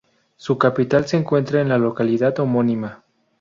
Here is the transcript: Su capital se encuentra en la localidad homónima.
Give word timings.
Su 0.35 0.57
capital 0.57 1.05
se 1.05 1.15
encuentra 1.17 1.61
en 1.61 1.69
la 1.69 1.77
localidad 1.77 2.39
homónima. 2.39 3.03